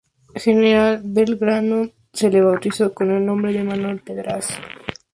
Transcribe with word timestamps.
General 0.43 0.99
Belgrano, 1.03 1.87
se 2.11 2.31
la 2.31 2.41
bautizó 2.43 2.91
con 2.91 3.11
el 3.11 3.23
nombre 3.23 3.53
de 3.53 3.63
Manuela 3.63 4.01
Pedraza. 4.03 4.55